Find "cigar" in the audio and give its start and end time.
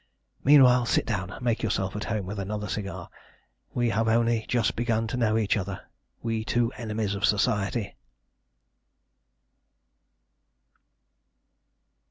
2.67-3.07